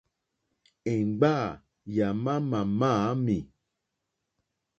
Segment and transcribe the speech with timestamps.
[0.93, 1.33] Èŋɡbâ
[1.95, 3.37] yà má màmâ ámì.